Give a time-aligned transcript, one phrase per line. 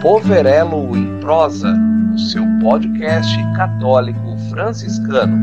[0.00, 1.74] Poverelo em Prosa,
[2.14, 5.36] o seu podcast católico franciscano.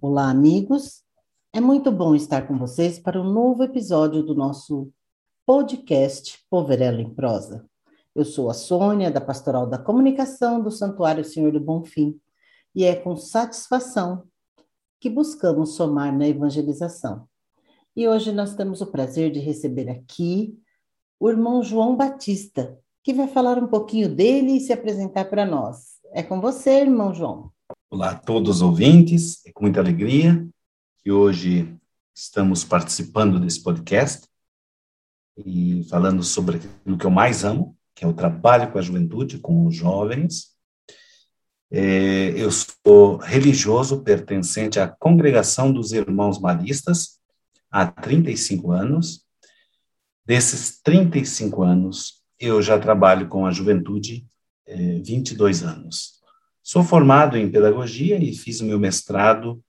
[0.00, 1.04] Olá, amigos.
[1.52, 4.90] É muito bom estar com vocês para um novo episódio do nosso
[5.46, 7.64] podcast Poverelo em Prosa.
[8.16, 12.18] Eu sou a Sônia, da Pastoral da Comunicação do Santuário Senhor do Bonfim,
[12.74, 14.24] e é com satisfação
[15.00, 17.28] que buscamos somar na evangelização.
[17.94, 20.58] E hoje nós temos o prazer de receber aqui
[21.20, 25.98] o irmão João Batista, que vai falar um pouquinho dele e se apresentar para nós.
[26.12, 27.52] É com você, irmão João.
[27.90, 30.48] Olá a todos os ouvintes, é com muita alegria
[31.02, 31.76] que hoje
[32.14, 34.26] estamos participando desse podcast
[35.36, 39.38] e falando sobre aquilo que eu mais amo, que é o trabalho com a juventude,
[39.38, 40.52] com os jovens,
[41.70, 47.21] é, eu sou religioso pertencente à Congregação dos Irmãos Maristas
[47.72, 49.24] há 35 anos.
[50.24, 54.26] Desses 35 anos, eu já trabalho com a juventude
[54.66, 56.20] é, 22 anos.
[56.62, 59.62] Sou formado em pedagogia e fiz o meu mestrado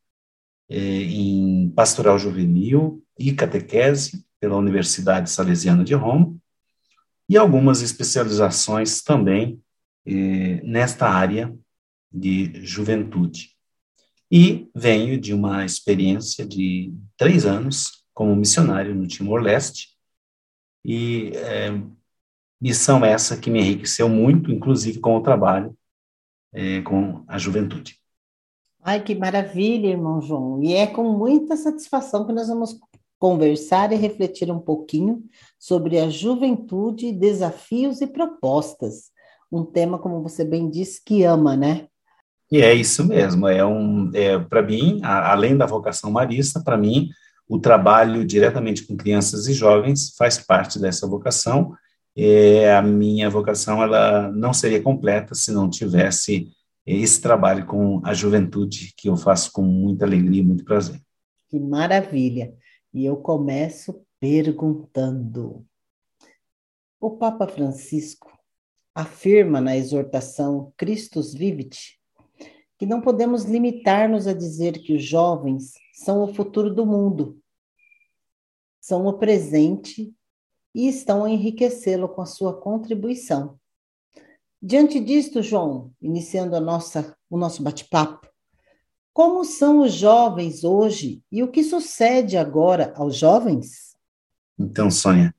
[0.70, 6.36] é, em pastoral juvenil e catequese pela Universidade Salesiana de Roma
[7.28, 9.60] e algumas especializações também
[10.06, 11.56] é, nesta área
[12.12, 13.53] de juventude.
[14.32, 19.90] E venho de uma experiência de três anos como missionário no Timor-Leste,
[20.86, 21.72] e é,
[22.60, 25.76] missão essa que me enriqueceu muito, inclusive com o trabalho
[26.54, 27.98] é, com a juventude.
[28.82, 30.62] Ai, que maravilha, irmão João.
[30.62, 32.78] E é com muita satisfação que nós vamos
[33.18, 35.24] conversar e refletir um pouquinho
[35.58, 39.12] sobre a juventude, desafios e propostas.
[39.50, 41.88] Um tema, como você bem disse, que ama, né?
[42.54, 46.78] E é isso mesmo, é um, é, para mim, a, além da vocação marista, para
[46.78, 47.10] mim,
[47.50, 51.74] o trabalho diretamente com crianças e jovens faz parte dessa vocação.
[52.16, 56.48] É, a minha vocação ela não seria completa se não tivesse
[56.86, 61.02] esse trabalho com a juventude que eu faço com muita alegria e muito prazer.
[61.50, 62.54] Que maravilha!
[62.94, 65.66] E eu começo perguntando.
[67.02, 68.32] O Papa Francisco
[68.94, 72.03] afirma na exortação Christus Vivit
[72.78, 77.40] que não podemos limitar-nos a dizer que os jovens são o futuro do mundo,
[78.82, 80.14] são o presente
[80.74, 83.60] e estão a enriquecê-lo com a sua contribuição.
[84.62, 88.28] Diante disto, João, iniciando a nossa, o nosso bate-papo,
[89.14, 93.96] como são os jovens hoje e o que sucede agora aos jovens?
[94.58, 95.36] Então, Sônia,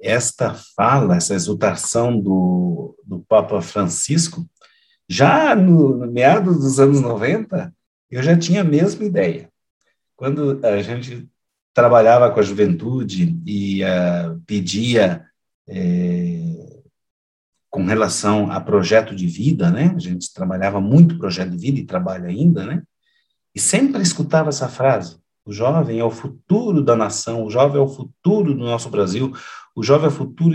[0.00, 4.46] esta fala, essa exultação do, do Papa Francisco,
[5.10, 7.74] já no, no meados dos anos 90,
[8.08, 9.50] eu já tinha a mesma ideia.
[10.14, 11.28] Quando a gente
[11.74, 15.26] trabalhava com a juventude e uh, pedia
[15.68, 16.40] é,
[17.68, 19.92] com relação a projeto de vida, né?
[19.96, 22.82] A gente trabalhava muito projeto de vida e trabalha ainda, né?
[23.52, 27.84] E sempre escutava essa frase: o jovem é o futuro da nação, o jovem é
[27.84, 29.32] o futuro do nosso Brasil,
[29.74, 30.54] o jovem é o futuro.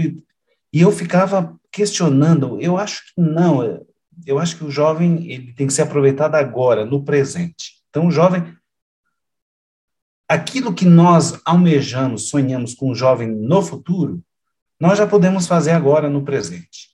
[0.71, 3.61] E eu ficava questionando, eu acho que não,
[4.25, 7.73] eu acho que o jovem ele tem que ser aproveitado agora, no presente.
[7.89, 8.55] Então, o jovem,
[10.27, 14.21] aquilo que nós almejamos, sonhamos com o jovem no futuro,
[14.79, 16.89] nós já podemos fazer agora no presente.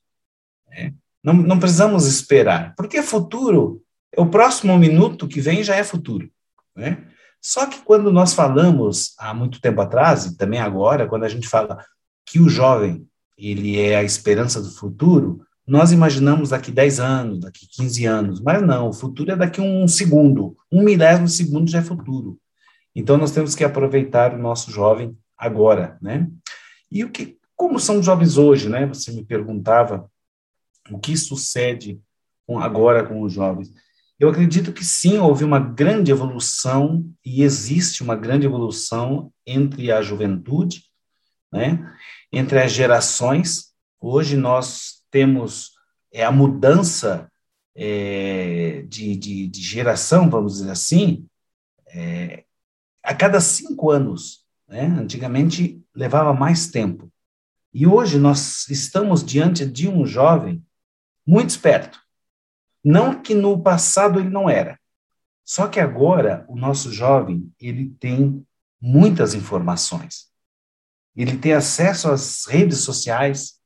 [0.67, 0.93] Né?
[1.23, 6.29] Não, não precisamos esperar, porque futuro, é o próximo minuto que vem já é futuro.
[6.75, 7.07] Né?
[7.41, 11.47] Só que quando nós falamos há muito tempo atrás, e também agora, quando a gente
[11.47, 11.83] fala
[12.25, 13.07] que o jovem
[13.37, 18.61] ele é a esperança do futuro, nós imaginamos daqui 10 anos, daqui 15 anos, mas
[18.61, 22.37] não, o futuro é daqui um segundo, um milésimo de segundo já é futuro.
[22.95, 26.27] Então nós temos que aproveitar o nosso jovem agora, né?
[26.91, 28.85] E o que, como são os jovens hoje, né?
[28.87, 30.09] Você me perguntava
[30.89, 32.01] o que sucede
[32.45, 33.71] com, agora com os jovens.
[34.19, 40.01] Eu acredito que sim, houve uma grande evolução e existe uma grande evolução entre a
[40.01, 40.83] juventude,
[41.51, 41.95] né?
[42.31, 43.73] Entre as gerações.
[43.99, 45.73] Hoje nós temos
[46.11, 47.29] é, a mudança
[47.75, 51.27] é, de, de, de, geração, vamos dizer assim,
[51.87, 52.45] é,
[53.03, 54.45] a cada cinco anos.
[54.67, 54.85] Né?
[54.85, 57.11] Antigamente levava mais tempo.
[57.73, 60.63] E hoje nós estamos diante de um jovem
[61.25, 61.99] muito esperto.
[62.83, 64.79] Não que no passado ele não era.
[65.45, 68.45] Só que agora o nosso jovem, ele tem
[68.79, 70.31] muitas informações.
[71.15, 73.60] Ele tem acesso às redes sociais,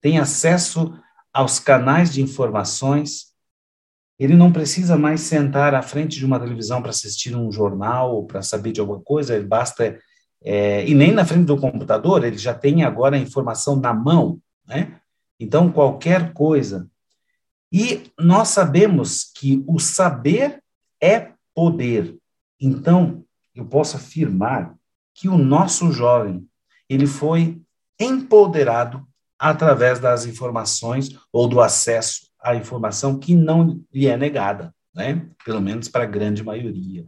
[0.00, 0.98] tem acesso
[1.32, 3.28] aos canais de informações.
[4.18, 8.26] Ele não precisa mais sentar à frente de uma televisão para assistir um jornal ou
[8.26, 9.98] para saber de alguma coisa, ele basta
[10.42, 14.40] é, e nem na frente do computador, ele já tem agora a informação na mão,
[14.66, 15.00] né?
[15.38, 16.88] Então, qualquer coisa.
[17.72, 20.62] E nós sabemos que o saber
[21.00, 22.16] é poder.
[22.60, 23.24] Então,
[23.54, 24.74] eu posso afirmar
[25.14, 26.48] que o nosso jovem,
[26.88, 27.60] ele foi
[27.98, 29.06] empoderado
[29.38, 35.28] através das informações ou do acesso à informação que não lhe é negada, né?
[35.44, 37.06] Pelo menos para a grande maioria.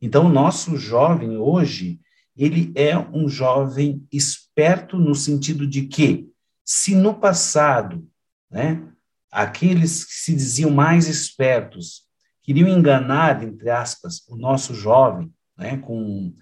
[0.00, 2.00] Então, o nosso jovem hoje,
[2.36, 6.28] ele é um jovem esperto no sentido de que,
[6.64, 8.08] se no passado,
[8.50, 8.82] né,
[9.30, 12.06] aqueles que se diziam mais espertos
[12.42, 16.32] queriam enganar, entre aspas, o nosso jovem, né, com,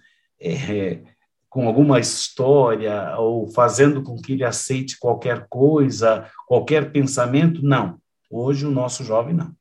[0.40, 1.02] é,
[1.48, 7.98] com alguma história ou fazendo com que ele aceite qualquer coisa, qualquer pensamento, não.
[8.30, 9.54] Hoje o nosso jovem não.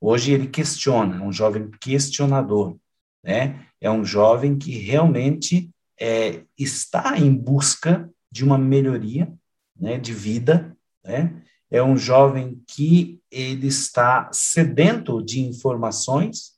[0.00, 2.76] Hoje ele questiona, é um jovem questionador,
[3.22, 3.66] né?
[3.80, 9.32] É um jovem que realmente é, está em busca de uma melhoria,
[9.78, 11.42] né, de vida, né?
[11.70, 16.54] É um jovem que ele está sedento de informações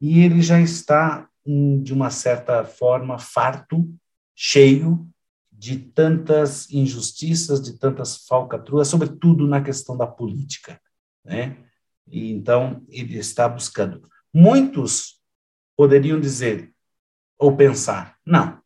[0.00, 3.88] e ele já está de uma certa forma farto,
[4.42, 5.06] cheio
[5.52, 10.80] de tantas injustiças, de tantas falcatruas, sobretudo na questão da política,
[11.22, 11.58] né?
[12.06, 14.08] E então ele está buscando.
[14.32, 15.20] Muitos
[15.76, 16.72] poderiam dizer
[17.38, 18.58] ou pensar, não.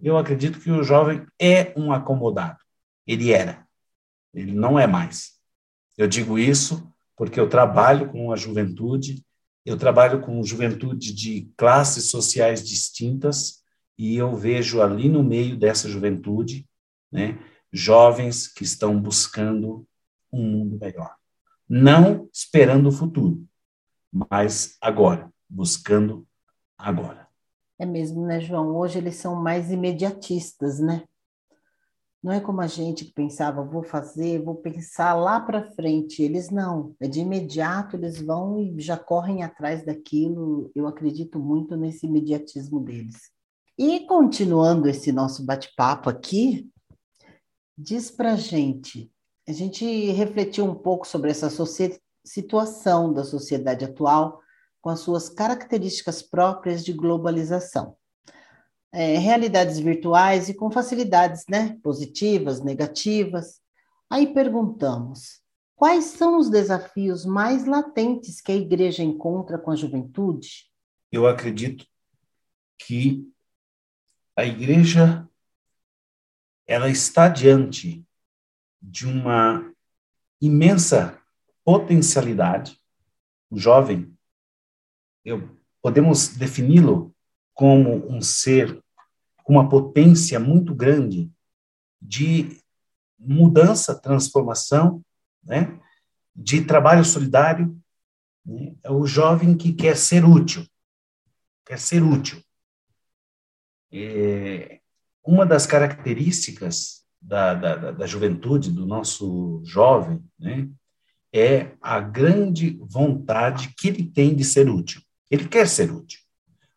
[0.00, 2.58] Eu acredito que o jovem é um acomodado.
[3.06, 3.68] Ele era.
[4.32, 5.32] Ele não é mais.
[5.98, 9.22] Eu digo isso porque eu trabalho com a juventude,
[9.62, 13.61] eu trabalho com juventude de classes sociais distintas
[14.02, 16.68] e eu vejo ali no meio dessa juventude,
[17.12, 17.38] né,
[17.72, 19.86] jovens que estão buscando
[20.32, 21.14] um mundo melhor.
[21.68, 23.46] Não esperando o futuro,
[24.12, 26.26] mas agora, buscando
[26.76, 27.28] agora.
[27.78, 28.74] É mesmo, né, João?
[28.74, 31.04] Hoje eles são mais imediatistas, né?
[32.20, 36.24] Não é como a gente que pensava, vou fazer, vou pensar lá para frente.
[36.24, 40.72] Eles não, é de imediato, eles vão e já correm atrás daquilo.
[40.74, 43.30] Eu acredito muito nesse imediatismo deles.
[43.78, 46.70] E continuando esse nosso bate-papo aqui,
[47.76, 49.10] diz para gente,
[49.48, 51.48] a gente refletiu um pouco sobre essa
[52.24, 54.40] situação da sociedade atual
[54.80, 57.96] com as suas características próprias de globalização
[58.92, 63.60] é, realidades virtuais e com facilidades né, positivas, negativas.
[64.10, 65.40] Aí perguntamos:
[65.74, 70.70] quais são os desafios mais latentes que a igreja encontra com a juventude?
[71.10, 71.86] Eu acredito
[72.78, 73.26] que
[74.36, 75.28] a igreja
[76.66, 78.04] ela está diante
[78.80, 79.72] de uma
[80.40, 81.20] imensa
[81.64, 82.80] potencialidade.
[83.50, 84.16] O jovem,
[85.24, 87.14] eu, podemos defini-lo
[87.54, 88.82] como um ser
[89.44, 91.30] com uma potência muito grande
[92.00, 92.58] de
[93.18, 95.04] mudança, transformação,
[95.42, 95.78] né?
[96.34, 97.76] de trabalho solidário.
[98.44, 98.74] Né?
[98.82, 100.66] É o jovem que quer ser útil,
[101.64, 102.42] quer ser útil.
[103.92, 104.80] É,
[105.24, 110.68] uma das características da, da, da, juventude, do nosso jovem, né?
[111.32, 115.00] é a grande vontade que ele tem de ser útil.
[115.30, 116.20] Ele quer ser útil.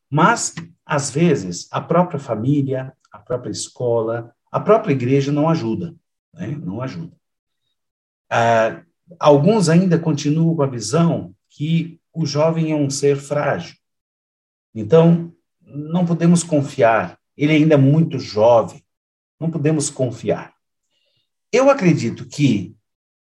[0.10, 0.54] Mas,
[0.86, 5.94] às vezes, a própria família, a própria escola, a própria igreja não ajuda,
[6.34, 6.48] né?
[6.48, 7.16] não ajuda.
[8.30, 8.82] Ah,
[9.20, 13.76] alguns ainda continuam com a visão que o jovem é um ser frágil.
[14.74, 15.34] Então,
[15.66, 17.20] não podemos confiar.
[17.36, 18.84] Ele ainda é muito jovem.
[19.40, 20.54] Não podemos confiar.
[21.52, 22.76] Eu acredito que,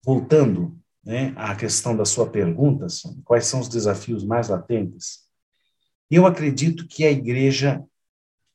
[0.03, 2.87] voltando né, à questão da sua pergunta,
[3.23, 5.27] quais são os desafios mais latentes?
[6.09, 7.83] Eu acredito que a igreja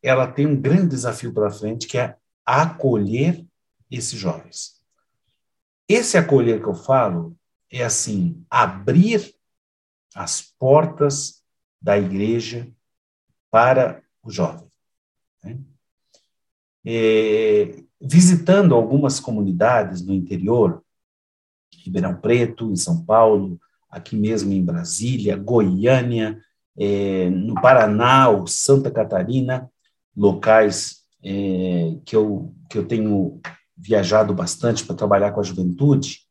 [0.03, 3.45] ela tem um grande desafio pela frente, que é acolher
[3.91, 4.75] esses jovens.
[5.88, 7.37] Esse acolher que eu falo
[7.71, 9.35] é assim, abrir
[10.14, 11.43] as portas
[11.81, 12.71] da igreja
[13.55, 14.67] para o jovem.
[15.45, 15.57] Né?
[16.85, 20.83] É, visitando algumas comunidades no interior,
[21.85, 26.37] Ribeirão Preto, em São Paulo, aqui mesmo em Brasília, Goiânia,
[26.77, 29.71] é, no Paraná ou Santa Catarina,
[30.17, 33.41] locais é, que, eu, que eu tenho
[33.77, 36.23] viajado bastante para trabalhar com a juventude,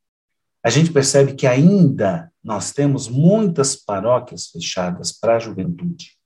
[0.62, 6.22] a gente percebe que ainda nós temos muitas paróquias fechadas para a juventude.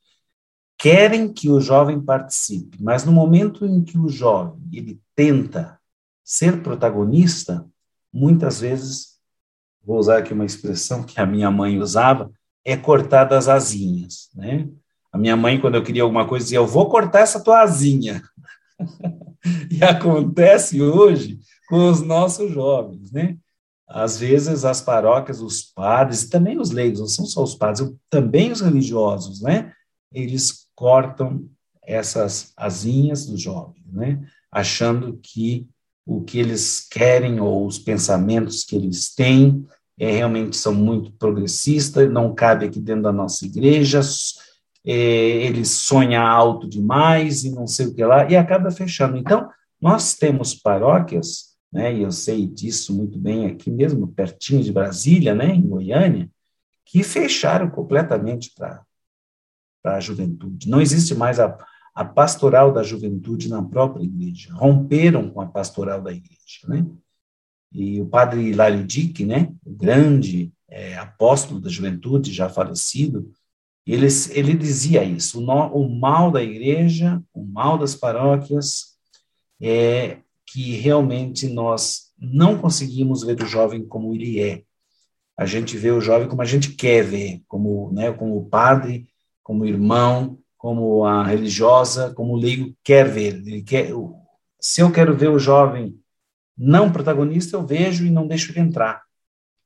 [0.78, 5.80] Querem que o jovem participe, mas no momento em que o jovem ele tenta
[6.24, 7.66] ser protagonista,
[8.14, 9.18] muitas vezes,
[9.84, 12.30] vou usar aqui uma expressão que a minha mãe usava,
[12.64, 14.68] é cortar das asinhas, né?
[15.12, 18.22] A minha mãe, quando eu queria alguma coisa, dizia, eu vou cortar essa tua asinha.
[19.72, 23.38] e acontece hoje com os nossos jovens, né?
[23.88, 27.90] Às vezes as paróquias, os padres e também os leigos, não são só os padres,
[28.10, 29.72] também os religiosos, né?
[30.12, 31.50] Eles cortam
[31.82, 34.22] essas asinhas dos jovens, né?
[34.52, 35.68] Achando que
[36.06, 39.66] o que eles querem ou os pensamentos que eles têm
[40.00, 44.02] é, realmente são muito progressistas, não cabe aqui dentro da nossa igreja,
[44.86, 49.18] é, ele sonha alto demais e não sei o que lá, e acaba fechando.
[49.18, 49.50] Então,
[49.82, 55.34] nós temos paróquias, né, e eu sei disso muito bem aqui mesmo, pertinho de Brasília,
[55.34, 56.30] né, em Goiânia,
[56.86, 58.84] que fecharam completamente para
[59.84, 60.70] a juventude.
[60.70, 61.58] Não existe mais a,
[61.94, 64.54] a pastoral da juventude na própria igreja.
[64.54, 66.86] Romperam com a pastoral da igreja, né?
[67.72, 73.32] E o padre Hilário Dick, né, o grande é, apóstolo da juventude, já falecido,
[73.86, 78.98] ele, ele dizia isso: o, no, o mal da igreja, o mal das paróquias,
[79.62, 84.64] é que realmente nós não conseguimos ver o jovem como ele é.
[85.38, 89.08] A gente vê o jovem como a gente quer ver, como, né, como o padre,
[89.48, 93.36] como irmão, como a religiosa, como o leigo quer ver.
[93.36, 93.92] Ele quer,
[94.60, 95.98] se eu quero ver o jovem
[96.58, 99.04] não protagonista, eu vejo e não deixo ele entrar.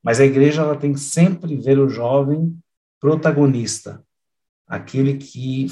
[0.04, 2.56] Mas a igreja ela tem que sempre ver o jovem
[3.00, 4.04] protagonista,
[4.68, 5.66] aquele que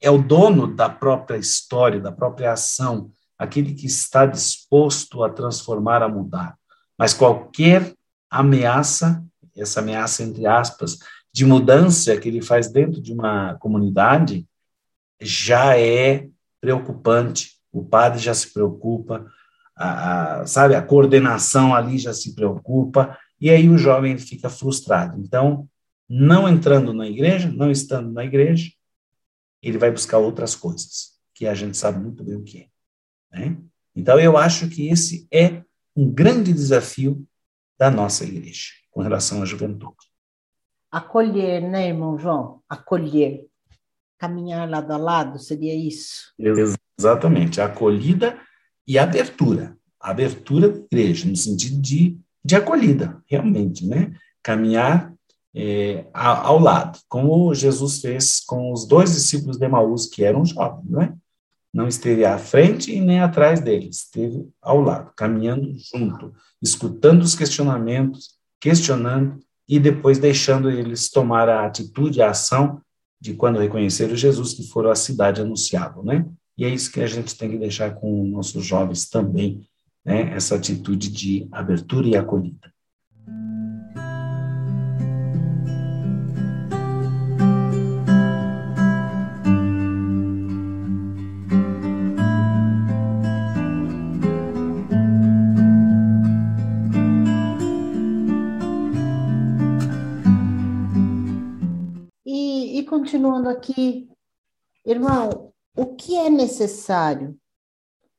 [0.00, 6.02] é o dono da própria história, da própria ação, aquele que está disposto a transformar,
[6.02, 6.56] a mudar.
[6.96, 7.92] Mas qualquer
[8.30, 9.22] ameaça,
[9.54, 10.98] essa ameaça entre aspas,
[11.34, 14.46] de mudança que ele faz dentro de uma comunidade
[15.20, 16.28] já é
[16.60, 17.56] preocupante.
[17.72, 19.26] O padre já se preocupa,
[19.74, 25.20] a, a, sabe, a coordenação ali já se preocupa, e aí o jovem fica frustrado.
[25.20, 25.68] Então,
[26.08, 28.70] não entrando na igreja, não estando na igreja,
[29.60, 32.58] ele vai buscar outras coisas, que a gente sabe muito bem o que
[33.32, 33.36] é.
[33.36, 33.56] Né?
[33.96, 35.64] Então, eu acho que esse é
[35.96, 37.26] um grande desafio
[37.76, 40.13] da nossa igreja com relação à juventude.
[40.94, 42.60] Acolher, né, irmão João?
[42.68, 43.48] Acolher.
[44.16, 46.32] Caminhar lado a lado, seria isso?
[46.96, 47.60] Exatamente.
[47.60, 48.38] Acolhida
[48.86, 49.76] e abertura.
[49.98, 54.14] Abertura da igreja, no sentido de, de acolhida, realmente, né?
[54.40, 55.12] Caminhar
[55.52, 60.88] é, ao lado, como Jesus fez com os dois discípulos de Emaús, que eram jovens,
[60.88, 61.12] né?
[61.72, 66.32] Não esteve à frente e nem atrás deles, esteve ao lado, caminhando junto,
[66.62, 72.80] escutando os questionamentos, questionando e depois deixando eles tomar a atitude, a ação
[73.20, 76.26] de quando reconheceram Jesus que foram à cidade anunciavam, né?
[76.56, 79.66] E é isso que a gente tem que deixar com nossos jovens também,
[80.04, 80.34] né?
[80.34, 82.73] Essa atitude de abertura e acolhida.
[103.04, 104.08] Continuando aqui,
[104.82, 107.38] irmão, o que é necessário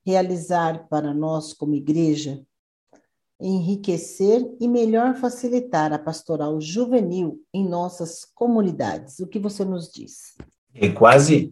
[0.05, 2.45] realizar para nós como igreja
[3.41, 9.17] enriquecer e melhor facilitar a pastoral juvenil em nossas comunidades?
[9.17, 10.37] O que você nos diz?
[10.71, 11.51] É quase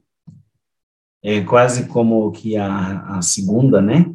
[1.23, 4.13] é quase como que a, a segunda, né,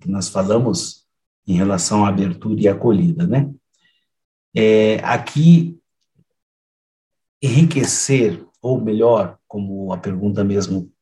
[0.00, 1.06] que nós falamos
[1.46, 3.48] em relação à abertura e acolhida, né?
[4.52, 5.80] É, aqui
[7.42, 10.92] enriquecer, ou melhor, como a pergunta mesmo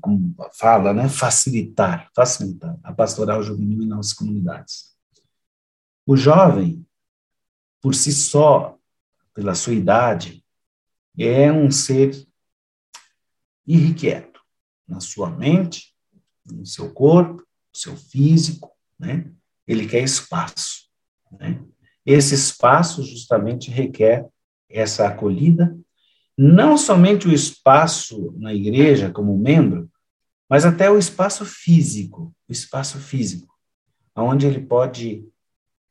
[0.00, 4.96] como fala, né, facilitar, facilitar a pastoral juvenil em nossas comunidades.
[6.06, 6.86] O jovem,
[7.80, 8.78] por si só,
[9.34, 10.44] pela sua idade,
[11.18, 12.26] é um ser
[13.66, 14.40] irrequieto
[14.88, 15.94] na sua mente,
[16.44, 19.30] no seu corpo, no seu físico, né?
[19.66, 20.88] Ele quer espaço,
[21.38, 21.62] né?
[22.04, 24.28] Esse espaço justamente requer
[24.72, 25.76] essa acolhida,
[26.36, 29.90] não somente o espaço na igreja como membro,
[30.48, 33.54] mas até o espaço físico, o espaço físico,
[34.16, 35.24] onde ele pode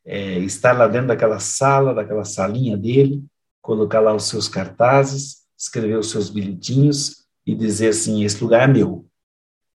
[0.05, 3.23] é, estar lá dentro daquela sala, daquela salinha dele,
[3.61, 8.71] colocar lá os seus cartazes, escrever os seus bilhetinhos e dizer assim: esse lugar é
[8.71, 9.07] meu.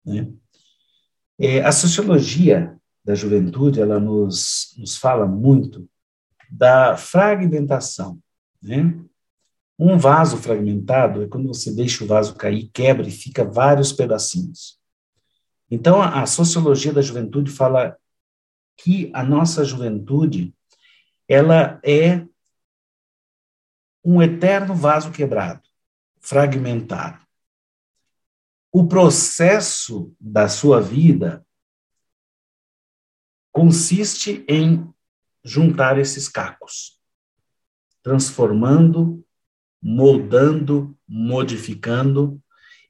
[0.04, 0.30] Né?
[1.38, 5.88] É, a sociologia da juventude ela nos, nos fala muito
[6.50, 8.18] da fragmentação
[8.64, 8.98] né?
[9.78, 14.80] Um vaso fragmentado é quando você deixa o vaso cair, quebra e fica vários pedacinhos.
[15.70, 17.96] Então, a sociologia da juventude fala
[18.76, 20.54] que a nossa juventude
[21.28, 22.26] ela é
[24.04, 25.62] um eterno vaso quebrado,
[26.20, 27.24] fragmentado.
[28.70, 31.46] o processo da sua vida
[33.52, 34.92] consiste em
[35.44, 37.00] juntar esses cacos,
[38.04, 39.24] transformando,
[39.82, 42.40] moldando, modificando,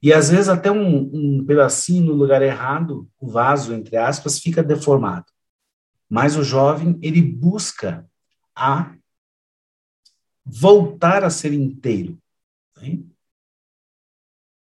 [0.03, 4.61] e às vezes até um, um pedacinho no lugar errado, o vaso, entre aspas, fica
[4.61, 5.25] deformado.
[6.07, 8.07] Mas o jovem, ele busca
[8.53, 8.93] a
[10.45, 12.21] voltar a ser inteiro.
[12.77, 12.99] Né?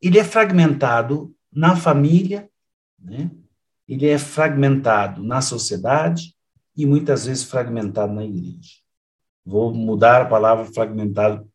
[0.02, 2.50] Ele é fragmentado na família,
[2.98, 3.30] né?
[3.88, 6.36] ele é fragmentado na sociedade
[6.76, 8.87] e muitas vezes fragmentado na igreja.
[9.48, 11.50] Vou mudar a palavra fragmentado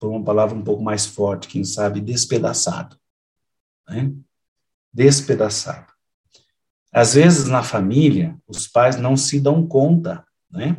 [0.00, 2.98] por uma palavra um pouco mais forte, quem sabe despedaçado.
[3.88, 4.12] Né?
[4.92, 5.92] Despedaçado.
[6.92, 10.76] Às vezes na família, os pais não se dão conta, né?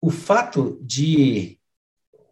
[0.00, 1.60] O fato de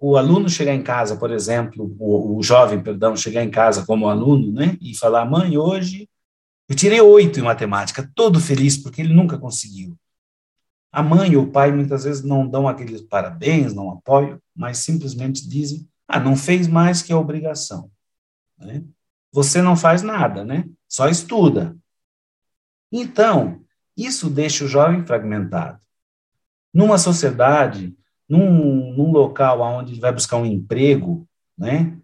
[0.01, 4.09] o aluno chegar em casa, por exemplo, o, o jovem, perdão, chegar em casa como
[4.09, 6.09] aluno, né, e falar, mãe, hoje
[6.69, 9.97] eu tirei oito em matemática, todo feliz porque ele nunca conseguiu.
[10.93, 15.49] A mãe ou o pai muitas vezes não dão aqueles parabéns, não apoiam, mas simplesmente
[15.49, 17.91] dizem: ah, não fez mais que a obrigação.
[18.59, 18.85] Né?
[19.33, 20.69] Você não faz nada, né?
[20.87, 21.75] Só estuda.
[22.93, 23.63] Então,
[23.97, 25.81] isso deixa o jovem fragmentado.
[26.73, 27.97] Numa sociedade,
[28.29, 31.99] num, num local onde ele vai buscar um emprego, né?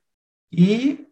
[0.50, 1.06] E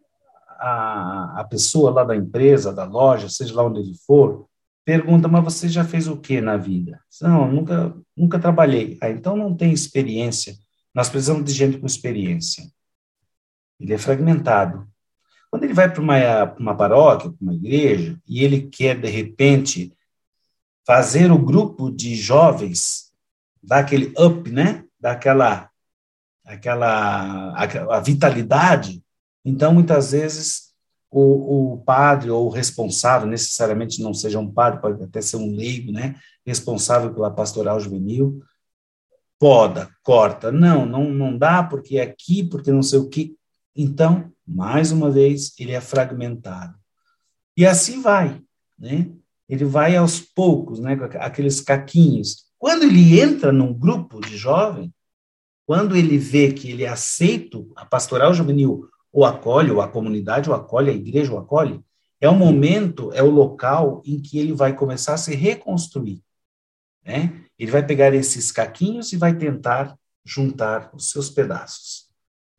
[0.59, 4.47] a, a pessoa lá da empresa, da loja, seja lá onde ele for,
[4.87, 7.01] pergunta, mas você já fez o que na vida?
[7.21, 8.97] Não, nunca, nunca trabalhei.
[9.01, 10.57] Ah, então não tem experiência.
[10.95, 12.63] Nós precisamos de gente com experiência.
[13.77, 14.87] Ele é fragmentado.
[15.51, 16.15] Quando ele vai para uma,
[16.57, 19.93] uma paróquia, para uma igreja, e ele quer, de repente,
[20.85, 23.11] fazer o grupo de jovens
[23.61, 24.85] dar aquele up, né?
[24.97, 25.69] Daquela
[26.45, 29.03] aquela a, a vitalidade.
[29.43, 30.66] Então, muitas vezes,
[31.09, 35.55] o, o, padre ou o responsável, necessariamente não seja um padre, pode até ser um
[35.55, 36.15] leigo, né,
[36.45, 38.41] responsável pela pastoral juvenil,
[39.39, 40.51] poda, corta.
[40.51, 43.35] Não, não, não dá porque é aqui, porque não sei o que.
[43.75, 46.75] Então, mais uma vez, ele é fragmentado.
[47.55, 48.41] E assim vai,
[48.77, 49.09] né?
[49.47, 52.47] Ele vai aos poucos, né, com aqueles caquinhos.
[52.57, 54.93] Quando ele entra num grupo de jovem,
[55.65, 60.49] quando ele vê que ele é aceito, a pastoral juvenil o acolhe, ou a comunidade
[60.49, 61.83] o acolhe, a igreja o acolhe,
[62.19, 66.23] é o momento, é o local em que ele vai começar a se reconstruir.
[67.05, 67.43] Né?
[67.57, 72.09] Ele vai pegar esses caquinhos e vai tentar juntar os seus pedaços.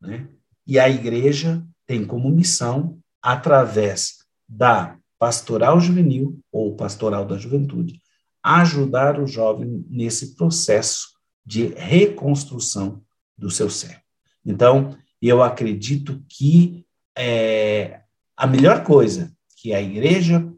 [0.01, 0.27] Né?
[0.65, 8.01] E a igreja tem como missão, através da pastoral juvenil ou pastoral da juventude,
[8.41, 11.09] ajudar o jovem nesse processo
[11.45, 13.03] de reconstrução
[13.37, 14.01] do seu ser.
[14.45, 16.85] Então, e eu acredito que
[17.17, 18.01] é,
[18.35, 20.51] a melhor coisa que a igreja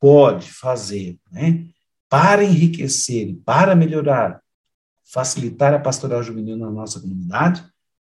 [0.00, 1.66] pode fazer né,
[2.08, 4.42] para enriquecer, para melhorar,
[5.04, 7.64] facilitar a pastoral juvenil na nossa comunidade,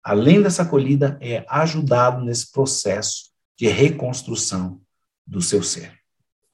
[0.04, 4.82] além dessa acolhida, é ajudá-lo nesse processo de reconstrução
[5.26, 5.98] do seu ser.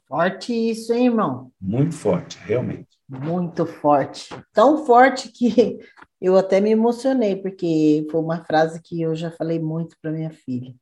[0.07, 1.51] Forte isso, hein, irmão?
[1.59, 2.87] Muito forte, realmente.
[3.07, 4.29] Muito forte.
[4.53, 5.79] Tão forte que
[6.21, 10.31] eu até me emocionei, porque foi uma frase que eu já falei muito para minha
[10.31, 10.75] filha.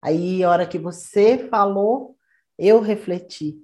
[0.00, 2.16] Aí, a hora que você falou,
[2.56, 3.58] eu refleti.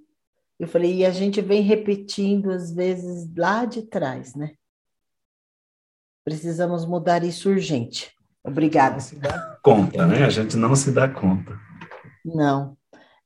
[0.59, 4.55] Eu falei, e a gente vem repetindo, às vezes, lá de trás, né?
[6.25, 8.13] Precisamos mudar isso urgente.
[8.45, 8.99] Obrigada.
[8.99, 10.25] Se dá conta, né?
[10.25, 11.59] A gente não se dá conta.
[12.25, 12.77] Não.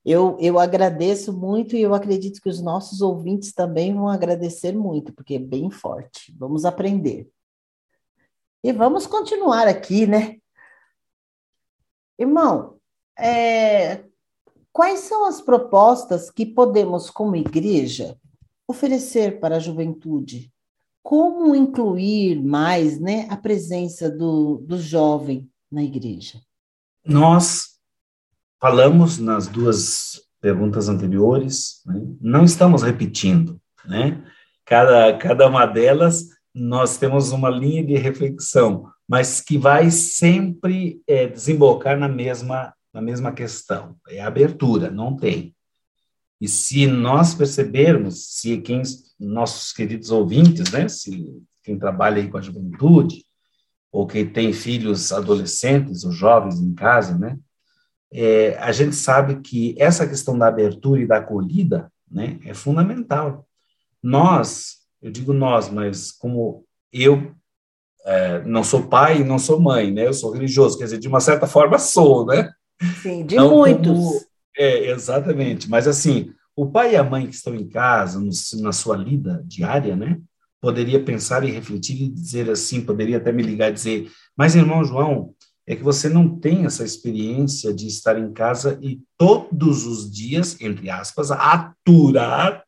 [0.04, 5.12] Eu, eu agradeço muito e eu acredito que os nossos ouvintes também vão agradecer muito,
[5.12, 6.34] porque é bem forte.
[6.38, 7.28] Vamos aprender.
[8.66, 10.38] E vamos continuar aqui, né?
[12.18, 12.80] Irmão,
[13.16, 14.02] é,
[14.72, 18.18] quais são as propostas que podemos, como igreja,
[18.66, 20.52] oferecer para a juventude?
[21.00, 26.40] Como incluir mais né, a presença do, do jovem na igreja?
[27.04, 27.78] Nós
[28.60, 32.02] falamos nas duas perguntas anteriores, né?
[32.20, 34.24] não estamos repetindo, né?
[34.64, 41.26] Cada, cada uma delas nós temos uma linha de reflexão, mas que vai sempre é,
[41.26, 43.94] desembocar na mesma, na mesma questão.
[44.08, 45.54] É a abertura, não tem.
[46.40, 48.80] E se nós percebermos, se quem,
[49.20, 53.22] nossos queridos ouvintes, né, se quem trabalha aí com a juventude,
[53.92, 57.38] ou quem tem filhos adolescentes ou jovens em casa, né,
[58.10, 63.46] é, a gente sabe que essa questão da abertura e da acolhida, né, é fundamental.
[64.02, 67.32] Nós, eu digo nós, mas como eu
[68.04, 70.08] é, não sou pai e não sou mãe, né?
[70.08, 72.50] Eu sou religioso, quer dizer, de uma certa forma sou, né?
[73.02, 73.84] Sim, de então, muitos.
[73.84, 74.20] Como,
[74.58, 75.70] é, exatamente.
[75.70, 79.44] Mas assim, o pai e a mãe que estão em casa, no, na sua lida
[79.46, 80.20] diária, né?
[80.60, 84.82] Poderia pensar e refletir e dizer assim, poderia até me ligar e dizer, mas irmão
[84.82, 85.32] João,
[85.64, 90.60] é que você não tem essa experiência de estar em casa e todos os dias,
[90.60, 92.65] entre aspas, aturar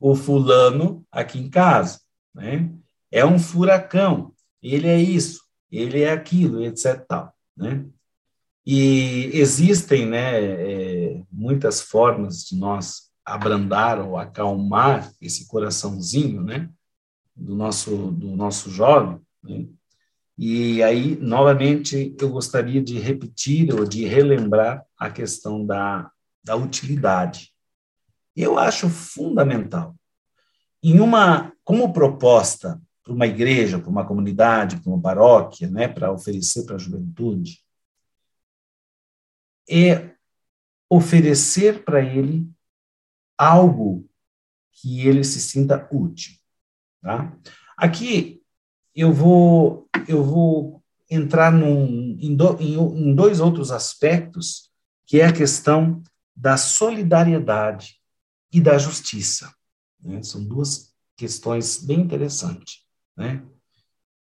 [0.00, 2.00] o fulano aqui em casa,
[2.34, 2.70] né?
[3.10, 4.32] É um furacão,
[4.62, 7.04] ele é isso, ele é aquilo, etc.
[7.06, 7.84] Tal, né?
[8.66, 16.68] E existem, né, é, muitas formas de nós abrandar ou acalmar esse coraçãozinho, né,
[17.34, 19.20] do nosso do nosso jovem.
[19.42, 19.66] Né?
[20.36, 26.10] E aí, novamente, eu gostaria de repetir ou de relembrar a questão da,
[26.44, 27.52] da utilidade.
[28.38, 29.96] Eu acho fundamental.
[30.80, 36.12] Em uma, como proposta para uma igreja, para uma comunidade, para uma paróquia, né, para
[36.12, 37.64] oferecer para a juventude,
[39.68, 40.14] é
[40.88, 42.48] oferecer para ele
[43.36, 44.08] algo
[44.70, 46.36] que ele se sinta útil.
[47.02, 47.36] Tá?
[47.76, 48.40] Aqui
[48.94, 54.70] eu vou eu vou entrar num, em, do, em, em dois outros aspectos,
[55.04, 56.00] que é a questão
[56.36, 57.97] da solidariedade
[58.52, 59.52] e da justiça.
[60.00, 60.22] Né?
[60.22, 62.86] São duas questões bem interessantes.
[63.16, 63.44] Né?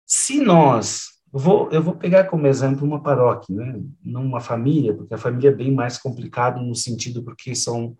[0.06, 3.82] Se nós vou, eu vou pegar como exemplo uma paróquia, né?
[4.04, 7.98] não uma família, porque a família é bem mais complicado no sentido porque são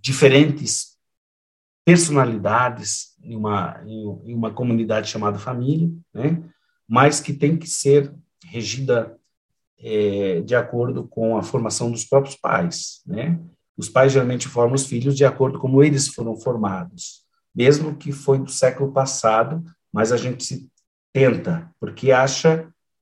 [0.00, 0.98] diferentes
[1.84, 6.42] personalidades em uma, em uma comunidade chamada família, né?
[6.88, 8.14] mas que tem que ser
[8.44, 9.18] regida
[9.78, 13.02] é, de acordo com a formação dos próprios pais.
[13.06, 13.40] Né?
[13.80, 17.22] Os pais geralmente formam os filhos de acordo com como eles foram formados,
[17.54, 20.68] mesmo que foi do século passado, mas a gente se
[21.14, 22.68] tenta, porque acha,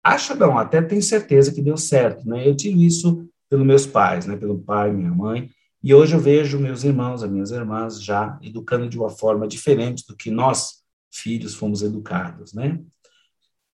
[0.05, 2.47] acha não, até tem certeza que deu certo, né?
[2.47, 4.37] Eu tive isso pelos meus pais, né?
[4.37, 5.49] Pelo pai, minha mãe,
[5.83, 10.05] e hoje eu vejo meus irmãos, as minhas irmãs já educando de uma forma diferente
[10.07, 12.79] do que nós, filhos, fomos educados, né?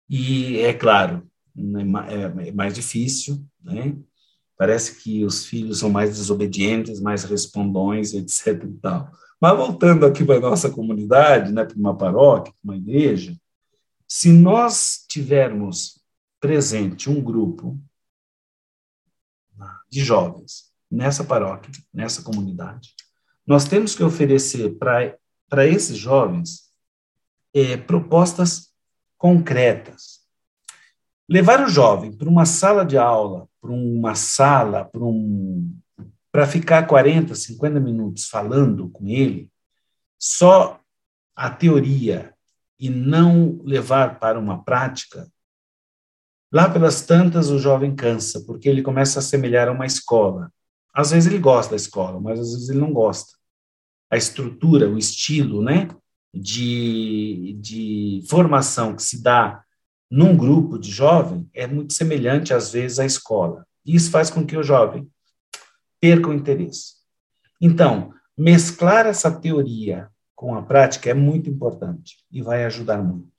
[0.09, 3.95] E é claro, né, é, é mais difícil, né?
[4.61, 8.63] Parece que os filhos são mais desobedientes, mais respondões, etc.
[8.63, 9.11] E tal.
[9.41, 13.35] Mas voltando aqui para a nossa comunidade, né, para uma paróquia, para uma igreja,
[14.07, 15.99] se nós tivermos
[16.39, 17.75] presente um grupo
[19.89, 22.93] de jovens nessa paróquia, nessa comunidade,
[23.47, 26.71] nós temos que oferecer para esses jovens
[27.51, 28.71] é, propostas
[29.17, 30.20] concretas.
[31.31, 35.73] Levar o jovem para uma sala de aula, para uma sala, para um,
[36.29, 39.49] para ficar 40, 50 minutos falando com ele,
[40.19, 40.77] só
[41.33, 42.33] a teoria
[42.77, 45.25] e não levar para uma prática,
[46.51, 50.51] lá pelas tantas o jovem cansa, porque ele começa a semelhar a uma escola.
[50.93, 53.37] Às vezes ele gosta da escola, mas às vezes ele não gosta.
[54.09, 55.87] A estrutura, o estilo, né,
[56.33, 59.63] de, de formação que se dá
[60.11, 63.65] num grupo de jovem é muito semelhante, às vezes, à escola.
[63.85, 65.09] Isso faz com que o jovem
[66.01, 66.95] perca o interesse.
[67.61, 73.31] Então, mesclar essa teoria com a prática é muito importante e vai ajudar muito.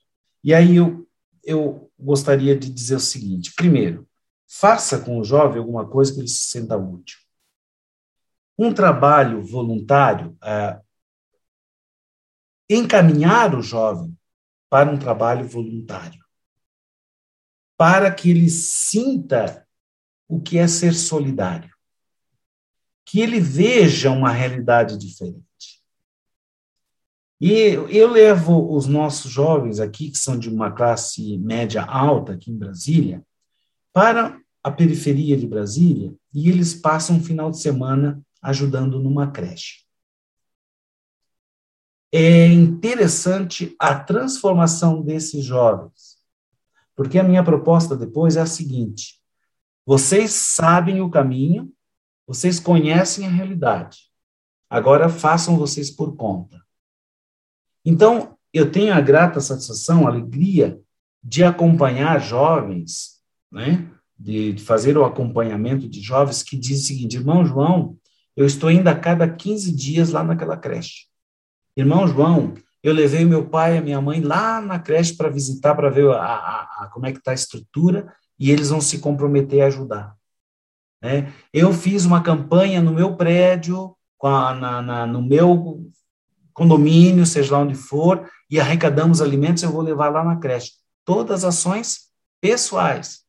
[0.43, 1.07] E aí eu,
[1.43, 4.07] eu gostaria de dizer o seguinte: primeiro,
[4.47, 7.19] faça com o jovem alguma coisa que ele se sinta útil.
[8.57, 10.79] Um trabalho voluntário, é,
[12.69, 14.17] encaminhar o jovem
[14.69, 16.22] para um trabalho voluntário,
[17.83, 19.67] para que ele sinta
[20.25, 21.69] o que é ser solidário,
[23.05, 25.83] que ele veja uma realidade diferente.
[27.41, 32.51] E eu levo os nossos jovens aqui, que são de uma classe média alta aqui
[32.51, 33.21] em Brasília,
[33.91, 39.83] para a periferia de Brasília e eles passam um final de semana ajudando numa creche.
[42.13, 46.02] É interessante a transformação desses jovens,
[46.95, 49.19] porque a minha proposta depois é a seguinte:
[49.85, 51.71] vocês sabem o caminho,
[52.25, 54.09] vocês conhecem a realidade,
[54.69, 56.61] agora façam vocês por conta.
[57.85, 60.79] Então, eu tenho a grata satisfação, a alegria
[61.23, 63.89] de acompanhar jovens, né?
[64.17, 67.97] De, fazer o acompanhamento de jovens que dizem o seguinte: irmão João,
[68.35, 71.07] eu estou indo a cada 15 dias lá naquela creche.
[71.75, 75.89] Irmão João, eu levei meu pai e minha mãe lá na creche para visitar, para
[75.89, 79.61] ver a, a, a, como é que está a estrutura, e eles vão se comprometer
[79.61, 80.17] a ajudar.
[81.01, 81.33] Né?
[81.53, 85.89] Eu fiz uma campanha no meu prédio, na, na, no meu
[86.53, 90.73] condomínio, seja lá onde for, e arrecadamos alimentos, eu vou levar lá na creche.
[91.05, 93.23] Todas ações pessoais.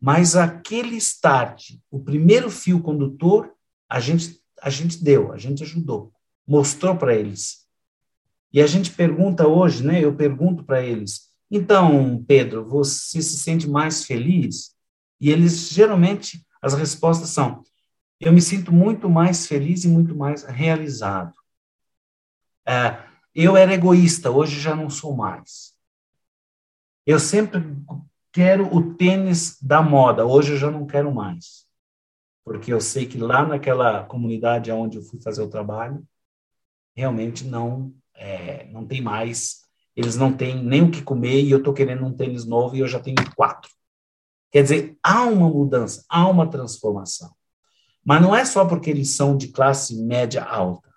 [0.00, 3.52] mas aquele start, o primeiro fio condutor,
[3.88, 6.12] a gente, a gente deu, a gente ajudou,
[6.46, 7.63] mostrou para eles.
[8.54, 10.02] E a gente pergunta hoje, né?
[10.02, 14.76] Eu pergunto para eles: então, Pedro, você se sente mais feliz?
[15.20, 17.64] E eles geralmente as respostas são:
[18.20, 21.34] eu me sinto muito mais feliz e muito mais realizado.
[22.64, 23.02] É,
[23.34, 25.74] eu era egoísta, hoje já não sou mais.
[27.04, 27.60] Eu sempre
[28.32, 31.66] quero o tênis da moda, hoje eu já não quero mais.
[32.44, 36.06] Porque eu sei que lá naquela comunidade onde eu fui fazer o trabalho,
[36.94, 39.64] realmente não, é, não tem mais,
[39.96, 42.80] eles não têm nem o que comer e eu estou querendo um tênis novo e
[42.80, 43.70] eu já tenho quatro.
[44.50, 47.34] Quer dizer, há uma mudança, há uma transformação.
[48.04, 50.92] Mas não é só porque eles são de classe média alta.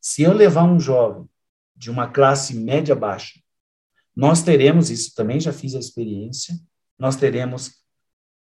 [0.00, 1.28] Se eu levar um jovem
[1.74, 3.40] de uma classe média baixa,
[4.14, 6.54] nós teremos, isso também já fiz a experiência,
[6.98, 7.72] nós teremos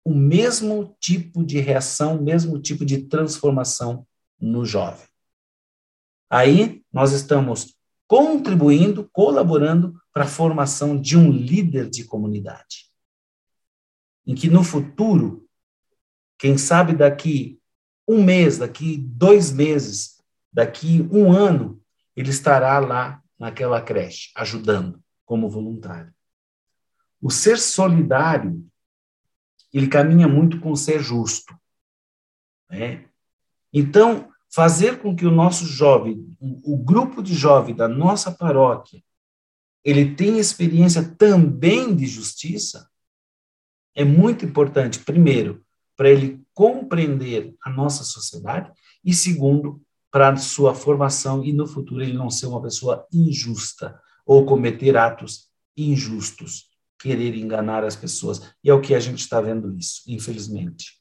[0.05, 4.07] o mesmo tipo de reação, o mesmo tipo de transformação
[4.41, 5.07] no jovem.
[6.29, 7.77] Aí nós estamos
[8.13, 12.93] contribuindo, colaborando para a formação de um líder de comunidade.
[14.27, 15.49] Em que no futuro,
[16.37, 17.59] quem sabe daqui
[18.07, 20.23] um mês, daqui dois meses,
[20.53, 21.83] daqui um ano,
[22.15, 26.13] ele estará lá naquela creche, ajudando como voluntário.
[27.19, 28.63] O ser solidário,
[29.73, 31.59] ele caminha muito com o ser justo.
[32.69, 33.09] Né?
[33.73, 39.03] Então, fazer com que o nosso jovem, o grupo de jovem da nossa paróquia,
[39.83, 42.89] ele tenha experiência também de justiça,
[43.95, 45.65] é muito importante, primeiro,
[45.97, 48.71] para ele compreender a nossa sociedade,
[49.05, 54.45] e segundo, para sua formação e no futuro ele não ser uma pessoa injusta ou
[54.45, 58.55] cometer atos injustos, querer enganar as pessoas.
[58.63, 61.01] E é o que a gente está vendo isso, infelizmente.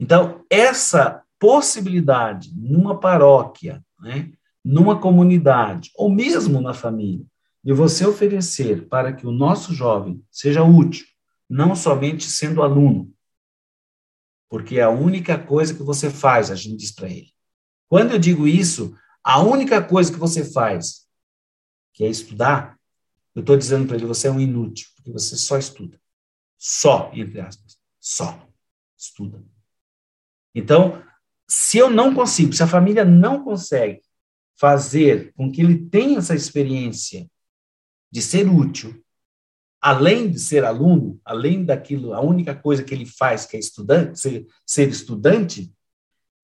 [0.00, 4.32] Então, essa possibilidade numa paróquia, né,
[4.64, 7.24] numa comunidade, ou mesmo na família,
[7.62, 11.06] de você oferecer para que o nosso jovem seja útil,
[11.48, 13.12] não somente sendo aluno,
[14.48, 17.32] porque é a única coisa que você faz, a gente diz para ele.
[17.88, 21.06] Quando eu digo isso, a única coisa que você faz,
[21.92, 22.78] que é estudar,
[23.34, 26.00] eu estou dizendo para ele, você é um inútil, porque você só estuda.
[26.56, 27.78] Só, entre aspas.
[28.00, 28.46] Só.
[28.96, 29.44] Estuda.
[30.54, 31.02] Então,
[31.48, 34.02] se eu não consigo, se a família não consegue
[34.54, 37.26] fazer com que ele tenha essa experiência
[38.10, 39.02] de ser útil,
[39.80, 44.20] além de ser aluno, além daquilo, a única coisa que ele faz que é estudante,
[44.20, 45.72] ser, ser estudante,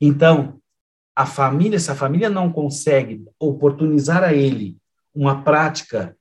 [0.00, 0.60] então
[1.14, 4.78] a família, se a família não consegue oportunizar a ele
[5.14, 6.16] uma prática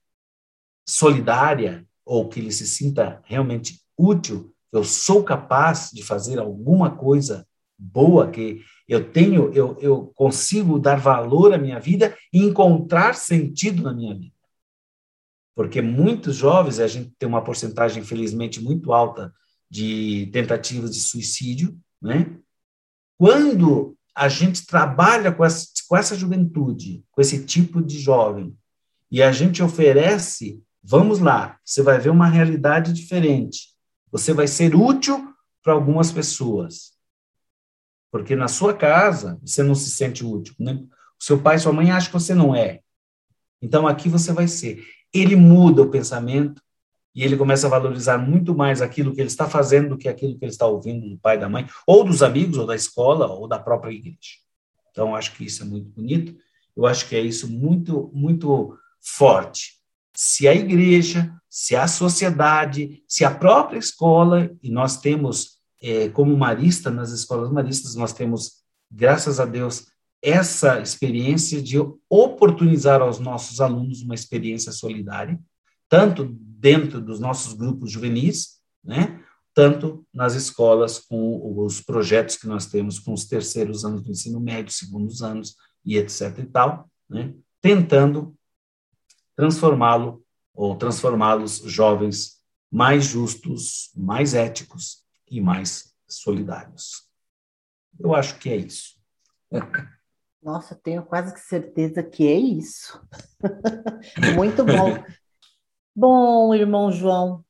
[0.88, 7.48] solidária ou que ele se sinta realmente útil, eu sou capaz de fazer alguma coisa
[7.84, 13.84] boa que eu tenho, eu, eu consigo dar valor à minha vida e encontrar sentido
[13.84, 14.34] na minha vida.
[15.56, 19.34] Porque muitos jovens, a gente tem uma porcentagem, infelizmente, muito alta
[19.69, 22.38] de tentativas de suicídio, né?
[23.17, 28.56] Quando a gente trabalha com essa, com essa juventude, com esse tipo de jovem,
[29.12, 33.74] e a gente oferece, vamos lá, você vai ver uma realidade diferente.
[34.12, 36.92] Você vai ser útil para algumas pessoas.
[38.13, 40.54] Porque na sua casa você não se sente útil.
[40.60, 40.73] Né?
[41.19, 42.82] O seu pai sua mãe acham que você não é.
[43.60, 44.86] Então aqui você vai ser.
[45.12, 46.62] Ele muda o pensamento,
[47.15, 50.38] e ele começa a valorizar muito mais aquilo que ele está fazendo do que aquilo
[50.38, 53.47] que ele está ouvindo do pai, da mãe, ou dos amigos, ou da escola, ou
[53.47, 54.38] da própria igreja.
[54.91, 56.36] Então, acho que isso é muito bonito.
[56.78, 59.80] Eu acho que é isso muito, muito forte.
[60.15, 66.36] Se a igreja, se a sociedade, se a própria escola, e nós temos, é, como
[66.38, 69.88] marista, nas escolas maristas, nós temos, graças a Deus,
[70.22, 71.78] essa experiência de
[72.10, 75.38] oportunizar aos nossos alunos uma experiência solidária,
[75.89, 79.22] tanto dentro dos nossos grupos juvenis, né,
[79.54, 84.39] tanto nas escolas com os projetos que nós temos com os terceiros anos do ensino
[84.39, 88.34] médio, segundos anos e etc e tal, né, tentando
[89.36, 90.24] transformá-lo
[90.56, 92.41] ou transformá-los jovens
[92.72, 95.03] mais justos, mais éticos
[95.34, 97.10] e mais solidários.
[98.00, 99.02] Eu acho que é isso.
[100.41, 103.02] Nossa, tenho quase que certeza que é isso.
[104.36, 105.04] Muito bom.
[105.96, 107.43] Bom, irmão João,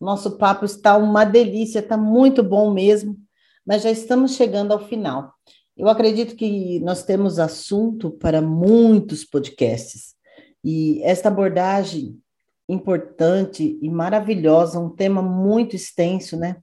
[0.00, 3.18] nosso papo está uma delícia, está muito bom mesmo,
[3.66, 5.34] mas já estamos chegando ao final.
[5.76, 10.14] Eu acredito que nós temos assunto para muitos podcasts,
[10.62, 12.20] e esta abordagem
[12.68, 16.56] importante e maravilhosa, um tema muito extenso, né?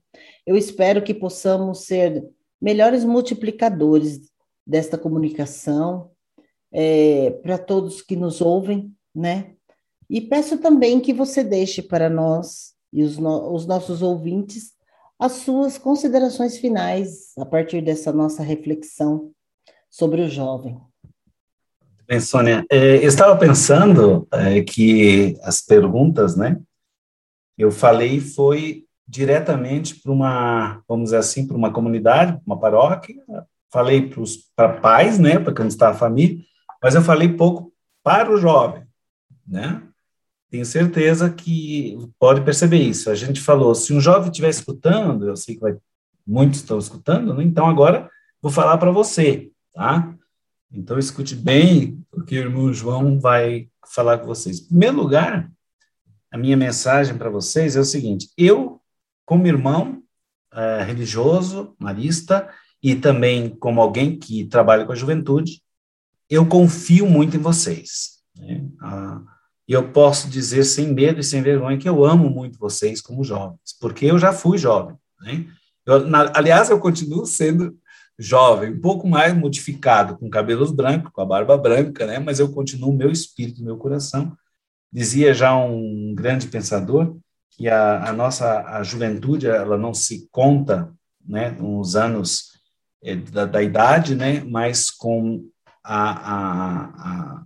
[0.46, 2.24] Eu espero que possamos ser
[2.60, 4.30] melhores multiplicadores
[4.66, 6.10] desta comunicação
[6.72, 9.54] é, para todos que nos ouvem, né?
[10.08, 14.76] E peço também que você deixe para nós e os, no, os nossos ouvintes
[15.18, 19.32] as suas considerações finais a partir dessa nossa reflexão
[19.90, 20.78] sobre o jovem.
[22.08, 26.56] Bem, Sônia, é, eu estava pensando é, que as perguntas, né,
[27.58, 33.16] eu falei foi diretamente para uma, vamos dizer assim, para uma comunidade, uma paróquia,
[33.72, 34.08] falei
[34.54, 36.38] para pais, né, para quem está a família,
[36.80, 37.72] mas eu falei pouco
[38.04, 38.84] para o jovem,
[39.44, 39.82] né?
[40.48, 43.10] Tenho certeza que pode perceber isso.
[43.10, 45.76] A gente falou, se um jovem estiver escutando, eu sei que vai,
[46.24, 47.42] muitos estão escutando, né?
[47.42, 48.08] então agora
[48.40, 50.15] vou falar para você, tá?
[50.76, 54.60] Então, escute bem o que o irmão João vai falar com vocês.
[54.60, 55.50] Em primeiro lugar,
[56.30, 58.80] a minha mensagem para vocês é o seguinte: eu,
[59.24, 60.02] como irmão
[60.52, 62.48] é, religioso, marista,
[62.82, 65.62] e também como alguém que trabalha com a juventude,
[66.28, 68.18] eu confio muito em vocês.
[68.36, 68.68] Né?
[68.82, 69.22] Ah,
[69.66, 73.24] e eu posso dizer sem medo e sem vergonha que eu amo muito vocês como
[73.24, 74.94] jovens, porque eu já fui jovem.
[75.22, 75.46] Né?
[75.86, 77.76] Eu, na, aliás, eu continuo sendo
[78.18, 82.18] jovem, um pouco mais modificado, com cabelos brancos, com a barba branca, né?
[82.18, 84.36] Mas eu continuo meu espírito, meu coração.
[84.92, 87.16] Dizia já um grande pensador
[87.50, 90.92] que a, a nossa a juventude ela não se conta,
[91.24, 92.52] né, nos anos
[93.02, 95.48] é, da, da, idade, né, mas com
[95.82, 97.44] a, a, a,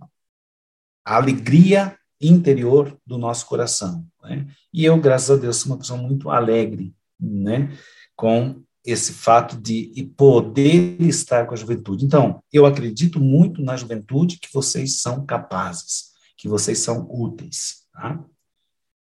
[1.05, 4.05] a alegria interior do nosso coração.
[4.21, 4.47] Né?
[4.71, 7.71] E eu, graças a Deus, sou uma pessoa muito alegre, né,
[8.15, 12.05] com esse fato de poder estar com a juventude.
[12.05, 17.85] Então, eu acredito muito na juventude que vocês são capazes, que vocês são úteis.
[17.93, 18.19] Tá?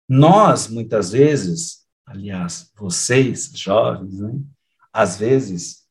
[0.09, 4.41] Nós, muitas vezes, aliás, vocês, jovens, né,
[4.93, 5.85] às vezes,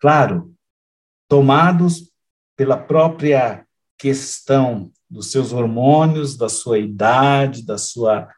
[0.00, 0.52] claro,
[1.28, 2.10] tomados
[2.56, 3.64] pela própria
[3.96, 8.28] questão dos seus hormônios, da sua idade, da sua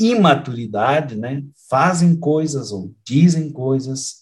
[0.00, 4.21] imaturidade, né, fazem coisas ou dizem coisas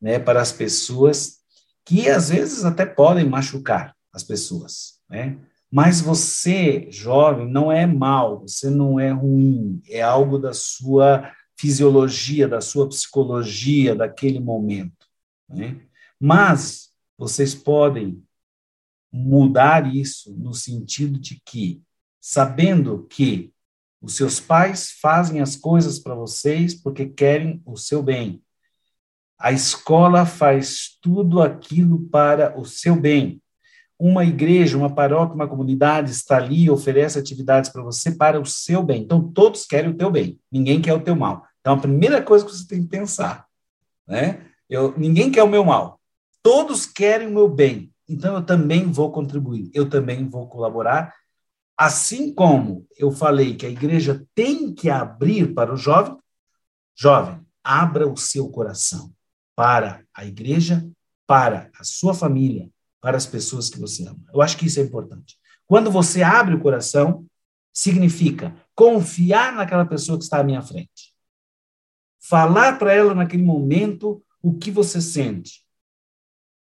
[0.00, 1.38] né, para as pessoas
[1.84, 5.38] que às vezes até podem machucar as pessoas, né?
[5.70, 12.48] Mas você, jovem, não é mal, você não é ruim, é algo da sua fisiologia,
[12.48, 15.06] da sua psicologia daquele momento,
[15.48, 15.80] né?
[16.18, 18.22] Mas vocês podem
[19.12, 21.82] mudar isso no sentido de que,
[22.20, 23.52] sabendo que
[24.00, 28.42] os seus pais fazem as coisas para vocês porque querem o seu bem,
[29.38, 33.40] a escola faz tudo aquilo para o seu bem.
[33.96, 38.46] Uma igreja, uma paróquia, uma comunidade está ali e oferece atividades para você para o
[38.46, 39.02] seu bem.
[39.02, 41.46] Então, todos querem o teu bem, ninguém quer o teu mal.
[41.60, 43.46] Então, a primeira coisa que você tem que pensar,
[44.06, 44.44] né?
[44.68, 46.00] Eu, ninguém quer o meu mal,
[46.42, 47.92] todos querem o meu bem.
[48.08, 51.14] Então, eu também vou contribuir, eu também vou colaborar.
[51.76, 56.16] Assim como eu falei que a igreja tem que abrir para o jovem,
[56.96, 59.12] jovem, abra o seu coração
[59.58, 60.88] para a igreja,
[61.26, 64.24] para a sua família, para as pessoas que você ama.
[64.32, 65.36] Eu acho que isso é importante.
[65.66, 67.26] Quando você abre o coração,
[67.72, 71.12] significa confiar naquela pessoa que está à minha frente.
[72.20, 75.66] Falar para ela naquele momento o que você sente.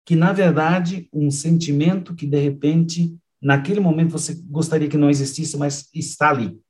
[0.04, 5.56] Que, na verdade, um sentimento que, de repente, naquele momento você gostaria que não existisse,
[5.56, 6.60] mas está ali.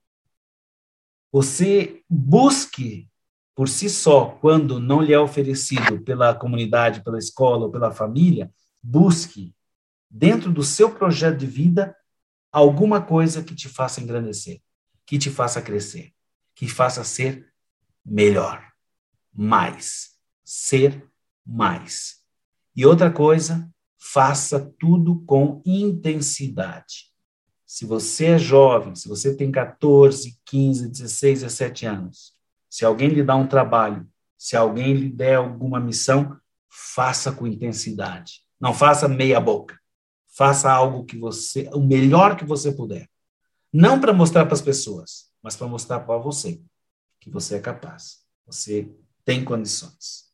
[1.33, 3.09] Você busque
[3.54, 8.50] por si só, quando não lhe é oferecido pela comunidade, pela escola ou pela família,
[8.82, 9.54] busque,
[10.08, 11.94] dentro do seu projeto de vida,
[12.50, 14.60] alguma coisa que te faça engrandecer,
[15.06, 16.12] que te faça crescer,
[16.54, 17.52] que faça ser
[18.04, 18.64] melhor,
[19.32, 21.06] mais, ser
[21.46, 22.20] mais.
[22.74, 27.10] E outra coisa, faça tudo com intensidade.
[27.66, 32.34] Se você é jovem, se você tem 14, 15, 16, 17 anos,
[32.70, 34.08] se alguém lhe dá um trabalho,
[34.38, 36.38] se alguém lhe der alguma missão,
[36.70, 38.42] faça com intensidade.
[38.60, 39.78] Não faça meia boca.
[40.28, 43.08] Faça algo que você, o melhor que você puder.
[43.72, 46.62] Não para mostrar para as pessoas, mas para mostrar para você
[47.18, 48.20] que você é capaz.
[48.46, 48.88] Você
[49.24, 50.30] tem condições.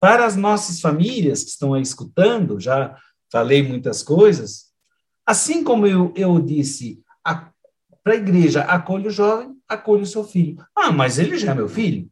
[0.00, 2.96] Para as nossas famílias que estão aí escutando, já
[3.30, 4.72] falei muitas coisas.
[5.24, 7.02] Assim como eu, eu disse,
[8.06, 10.64] para a igreja, acolhe o jovem, acolhe o seu filho.
[10.76, 12.08] Ah, mas ele já é meu filho.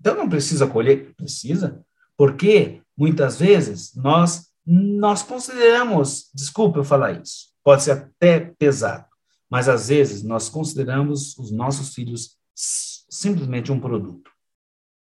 [0.00, 1.14] Então não precisa acolher?
[1.14, 1.80] Precisa.
[2.16, 9.06] Porque muitas vezes nós nós consideramos, desculpa eu falar isso, pode ser até pesado,
[9.48, 14.32] mas às vezes nós consideramos os nossos filhos simplesmente um produto.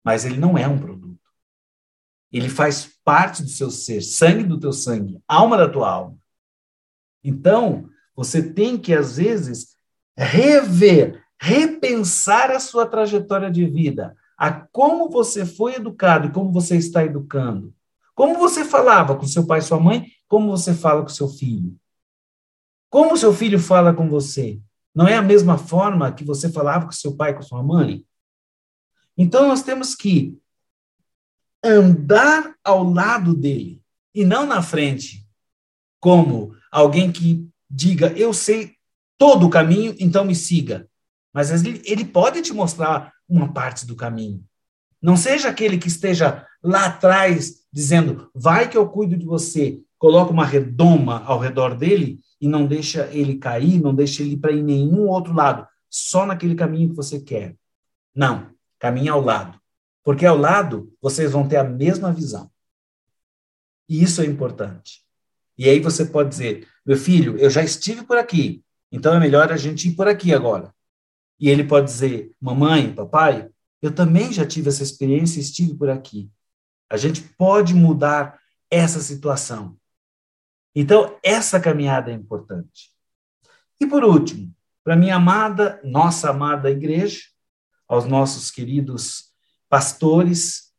[0.04, 1.18] Mas ele não é um produto.
[2.30, 6.16] Ele faz parte do seu ser, sangue do teu sangue, alma da tua alma.
[7.24, 9.79] Então, você tem que, às vezes,
[10.16, 16.76] rever, repensar a sua trajetória de vida, a como você foi educado e como você
[16.76, 17.74] está educando.
[18.14, 21.74] Como você falava com seu pai e sua mãe, como você fala com seu filho.
[22.90, 24.60] Como seu filho fala com você?
[24.94, 28.04] Não é a mesma forma que você falava com seu pai e com sua mãe?
[29.16, 30.38] Então, nós temos que
[31.62, 33.82] andar ao lado dele
[34.14, 35.26] e não na frente,
[36.00, 38.76] como alguém que diga: Eu sei
[39.20, 40.88] todo o caminho, então me siga.
[41.30, 44.42] Mas ele, pode te mostrar uma parte do caminho.
[45.00, 49.78] Não seja aquele que esteja lá atrás dizendo: Vai que eu cuido de você.
[49.98, 54.36] Coloca uma redoma ao redor dele e não deixa ele cair, não deixa ele ir
[54.38, 57.54] para nenhum outro lado, só naquele caminho que você quer.
[58.14, 59.60] Não, caminhe ao lado.
[60.02, 62.50] Porque ao lado vocês vão ter a mesma visão.
[63.86, 65.02] E isso é importante.
[65.58, 69.52] E aí você pode dizer: meu filho, eu já estive por aqui, então é melhor
[69.52, 70.74] a gente ir por aqui agora.
[71.38, 73.48] E ele pode dizer: mamãe, papai,
[73.80, 76.30] eu também já tive essa experiência e estive por aqui.
[76.88, 78.38] A gente pode mudar
[78.70, 79.76] essa situação.
[80.74, 82.90] Então, essa caminhada é importante.
[83.80, 87.20] E por último, para minha amada, nossa amada igreja,
[87.88, 89.32] aos nossos queridos
[89.68, 90.70] pastores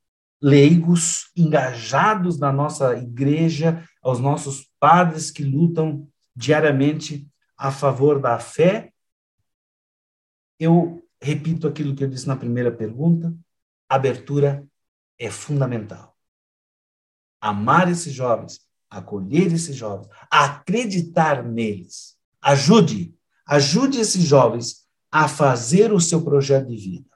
[0.41, 7.30] leigos engajados na nossa igreja, aos nossos padres que lutam diariamente
[7.61, 8.91] a favor da fé.
[10.59, 13.31] Eu repito aquilo que eu disse na primeira pergunta:
[13.87, 14.67] abertura
[15.19, 16.17] é fundamental.
[17.39, 22.17] Amar esses jovens, acolher esses jovens, acreditar neles.
[22.41, 27.09] Ajude, ajude esses jovens a fazer o seu projeto de vida.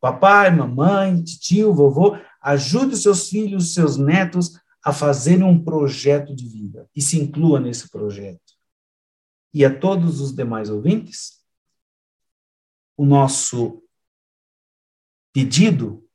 [0.00, 6.34] Papai, mamãe, tio, vovô, ajude os seus filhos, os seus netos a fazerem um projeto
[6.34, 8.41] de vida e se inclua nesse projeto.
[9.52, 11.42] E a todos os demais ouvintes,
[12.96, 13.82] o nosso
[15.32, 16.08] pedido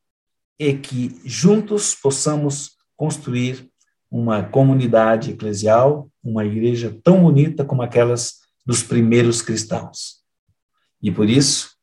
[0.59, 3.71] é que juntos possamos construir
[4.09, 10.23] uma comunidade eclesial, uma igreja tão bonita como aquelas dos primeiros cristãos.
[11.01, 11.77] E por isso,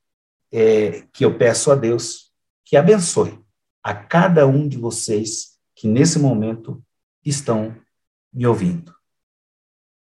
[0.53, 2.33] é, que eu peço a Deus
[2.65, 3.39] que abençoe
[3.83, 6.83] a cada um de vocês que nesse momento
[7.25, 7.77] estão
[8.33, 8.95] me ouvindo.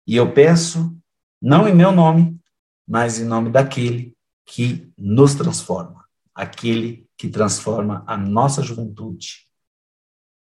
[0.06, 0.99] E eu peço,
[1.40, 2.38] não em meu nome,
[2.86, 9.48] mas em nome daquele que nos transforma, aquele que transforma a nossa juventude.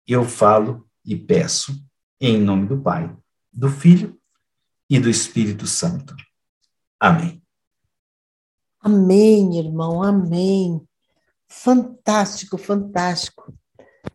[0.06, 1.72] Eu falo e peço
[2.20, 3.14] em nome do Pai,
[3.52, 4.18] do Filho
[4.88, 6.16] e do Espírito Santo.
[6.98, 7.42] Amém.
[8.80, 10.80] Amém, irmão, amém.
[11.46, 13.52] Fantástico, fantástico.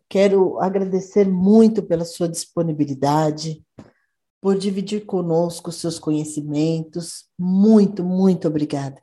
[0.08, 3.63] Quero agradecer muito pela sua disponibilidade,
[4.44, 7.24] por dividir conosco seus conhecimentos.
[7.38, 9.00] Muito, muito obrigada.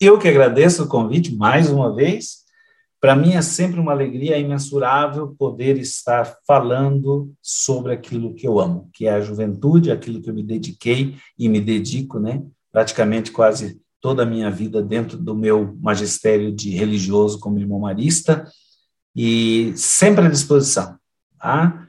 [0.00, 2.44] Eu que agradeço o convite mais uma vez.
[3.00, 8.88] Para mim é sempre uma alegria imensurável poder estar falando sobre aquilo que eu amo,
[8.94, 12.40] que é a juventude, aquilo que eu me dediquei e me dedico, né?
[12.70, 18.48] Praticamente quase toda a minha vida dentro do meu magistério de religioso como irmão marista
[19.12, 20.96] e sempre à disposição.
[21.36, 21.88] Tá?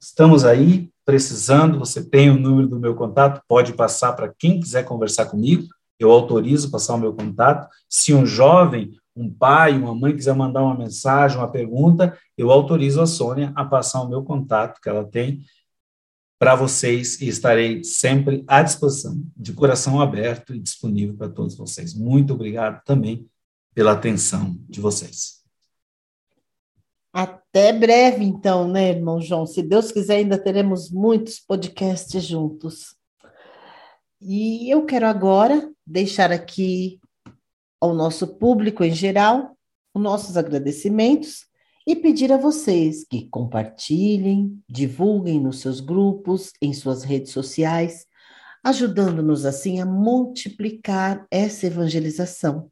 [0.00, 4.84] Estamos aí precisando, você tem o número do meu contato, pode passar para quem quiser
[4.84, 5.66] conversar comigo,
[5.98, 7.68] eu autorizo passar o meu contato.
[7.88, 13.00] Se um jovem, um pai, uma mãe quiser mandar uma mensagem, uma pergunta, eu autorizo
[13.00, 15.42] a Sônia a passar o meu contato que ela tem
[16.38, 21.92] para vocês e estarei sempre à disposição, de coração aberto e disponível para todos vocês.
[21.92, 23.28] Muito obrigado também
[23.74, 25.39] pela atenção de vocês.
[27.12, 29.44] Até breve, então, né, irmão João?
[29.44, 32.94] Se Deus quiser, ainda teremos muitos podcasts juntos.
[34.20, 37.00] E eu quero agora deixar aqui
[37.80, 39.56] ao nosso público em geral
[39.94, 41.46] os nossos agradecimentos
[41.86, 48.06] e pedir a vocês que compartilhem, divulguem nos seus grupos, em suas redes sociais,
[48.62, 52.70] ajudando-nos assim a multiplicar essa evangelização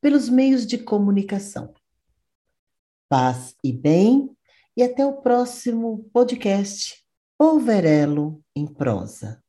[0.00, 1.72] pelos meios de comunicação.
[3.10, 4.30] Paz e bem,
[4.76, 7.04] e até o próximo podcast
[7.36, 9.42] Poverelo em Prosa.